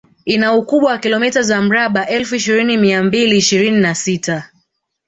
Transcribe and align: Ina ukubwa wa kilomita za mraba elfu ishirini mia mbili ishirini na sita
Ina 0.25 0.53
ukubwa 0.53 0.91
wa 0.91 0.97
kilomita 0.97 1.41
za 1.41 1.61
mraba 1.61 2.07
elfu 2.07 2.35
ishirini 2.35 2.77
mia 2.77 3.03
mbili 3.03 3.37
ishirini 3.37 3.77
na 3.77 3.95
sita 3.95 4.49